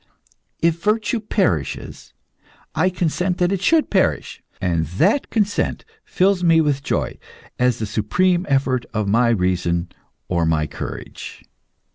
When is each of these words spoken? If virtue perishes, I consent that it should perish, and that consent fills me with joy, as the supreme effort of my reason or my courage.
If 0.63 0.81
virtue 0.81 1.19
perishes, 1.19 2.11
I 2.73 2.89
consent 2.89 3.37
that 3.37 3.51
it 3.51 3.61
should 3.61 3.91
perish, 3.91 4.41
and 4.59 4.87
that 4.97 5.29
consent 5.29 5.85
fills 6.03 6.43
me 6.43 6.59
with 6.59 6.81
joy, 6.81 7.19
as 7.59 7.77
the 7.77 7.85
supreme 7.85 8.47
effort 8.49 8.87
of 8.95 9.07
my 9.07 9.29
reason 9.29 9.91
or 10.27 10.43
my 10.43 10.65
courage. 10.65 11.43